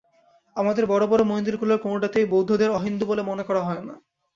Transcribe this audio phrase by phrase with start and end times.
[0.55, 3.95] আমাদের বড় বড় মন্দিরগুলিরকোনটাতেই বৌদ্ধদের অহিন্দু বলে মনে করা হয় না।